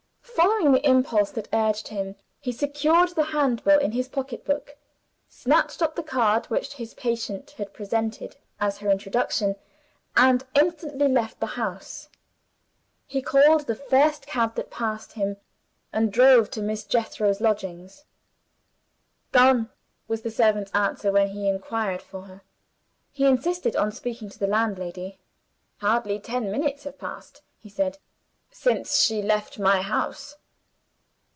[0.41, 4.75] Following the impulse that urged him, he secured the Handbill in his pocketbook
[5.29, 9.55] snatched up the card which his patient had presented as her introduction
[10.17, 12.09] and instantly left the house.
[13.05, 15.37] He called the first cab that passed him,
[15.93, 18.05] and drove to Miss Jethro's lodgings.
[19.31, 19.69] "Gone"
[20.07, 22.41] was the servant's answer when he inquired for her.
[23.11, 25.19] He insisted on speaking to the landlady.
[25.77, 27.99] "Hardly ten minutes have passed," he said,
[28.53, 30.35] "since she left my house."